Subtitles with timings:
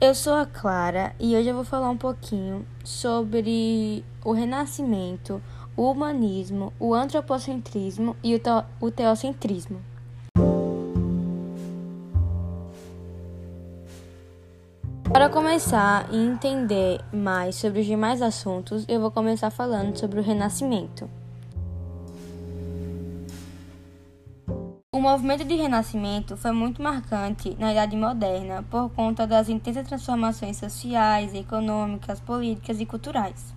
[0.00, 5.42] Eu sou a Clara e hoje eu vou falar um pouquinho sobre o Renascimento,
[5.76, 8.40] o humanismo, o antropocentrismo e o,
[8.80, 9.80] o teocentrismo.
[15.12, 20.22] Para começar e entender mais sobre os demais assuntos, eu vou começar falando sobre o
[20.22, 21.10] Renascimento.
[24.98, 30.56] O movimento de renascimento foi muito marcante na Idade Moderna por conta das intensas transformações
[30.56, 33.54] sociais, econômicas, políticas e culturais.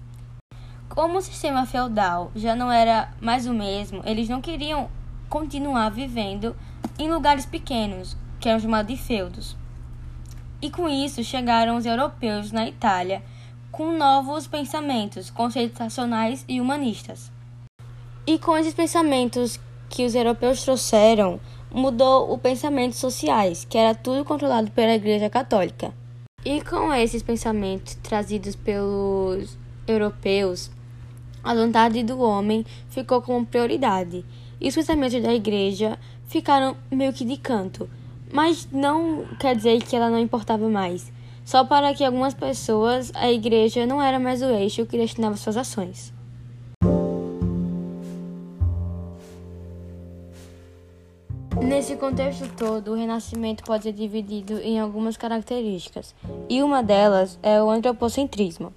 [0.88, 4.88] Como o sistema feudal já não era mais o mesmo, eles não queriam
[5.28, 6.56] continuar vivendo
[7.00, 9.58] em lugares pequenos, que eram chamados de feudos.
[10.62, 13.24] E com isso chegaram os europeus na Itália
[13.72, 17.32] com novos pensamentos conceituacionais e humanistas.
[18.28, 19.60] E com esses pensamentos
[19.92, 25.94] que os europeus trouxeram mudou o pensamento sociais, que era tudo controlado pela Igreja Católica.
[26.44, 30.72] E com esses pensamentos trazidos pelos europeus,
[31.44, 34.26] a vontade do homem ficou como prioridade.
[34.60, 37.90] E os pensamentos da Igreja ficaram meio que de canto.
[38.32, 41.12] Mas não quer dizer que ela não importava mais.
[41.44, 45.58] Só para que algumas pessoas a Igreja não era mais o eixo que destinava suas
[45.58, 46.14] ações.
[51.64, 56.16] Nesse contexto todo, o Renascimento pode ser dividido em algumas características,
[56.50, 58.74] e uma delas é o antropocentrismo.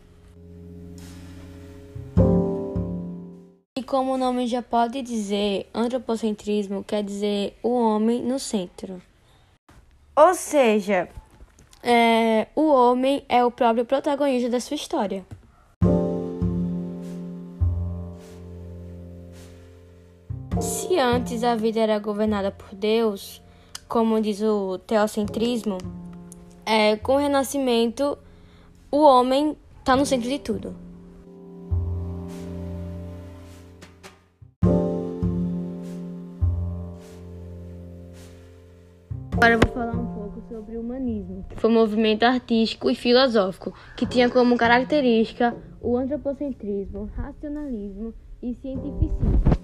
[3.76, 9.02] E como o nome já pode dizer, antropocentrismo quer dizer o homem no centro.
[10.14, 11.08] Ou seja,
[11.82, 15.24] é, o homem é o próprio protagonista da sua história.
[20.60, 23.42] Se antes a vida era governada por Deus,
[23.88, 25.78] como diz o teocentrismo,
[26.64, 28.16] é, com o renascimento
[28.90, 30.74] o homem está no centro de tudo.
[39.32, 42.94] Agora eu vou falar um pouco sobre o humanismo, que foi um movimento artístico e
[42.94, 49.63] filosófico que tinha como característica o antropocentrismo, racionalismo e cientificismo.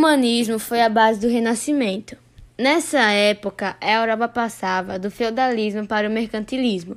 [0.00, 2.16] Humanismo foi a base do Renascimento.
[2.56, 6.96] Nessa época, a Europa passava do feudalismo para o mercantilismo.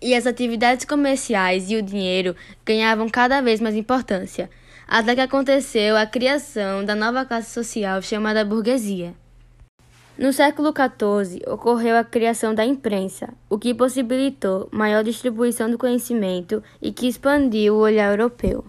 [0.00, 2.34] E as atividades comerciais e o dinheiro
[2.66, 4.50] ganhavam cada vez mais importância,
[4.88, 9.14] até que aconteceu a criação da nova classe social chamada burguesia.
[10.18, 16.64] No século XIV, ocorreu a criação da imprensa, o que possibilitou maior distribuição do conhecimento
[16.82, 18.64] e que expandiu o olhar europeu.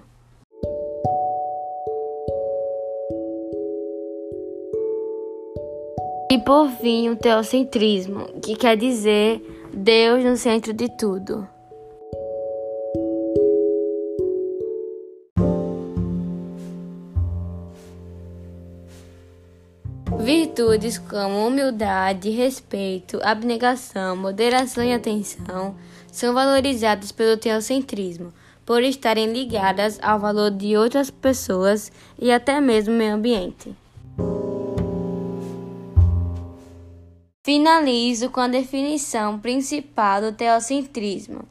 [6.45, 9.41] Por fim, o teocentrismo, que quer dizer
[9.73, 11.47] Deus no centro de tudo.
[20.19, 25.75] Virtudes como humildade, respeito, abnegação, moderação e atenção
[26.11, 28.33] são valorizadas pelo teocentrismo,
[28.65, 33.75] por estarem ligadas ao valor de outras pessoas e até mesmo meio ambiente.
[37.45, 41.41] Finalizo com a definição principal do teocentrismo,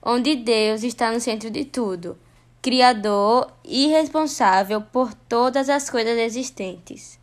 [0.00, 2.16] onde Deus está no centro de tudo,
[2.62, 7.18] criador e responsável por todas as coisas existentes.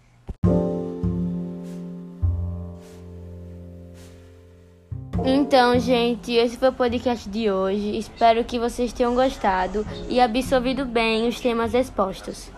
[5.25, 7.97] Então, gente, esse foi o podcast de hoje.
[7.97, 12.51] Espero que vocês tenham gostado e absorvido bem os temas expostos.